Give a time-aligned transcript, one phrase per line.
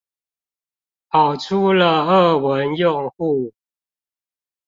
[1.11, 3.51] 跑出了俄文用戶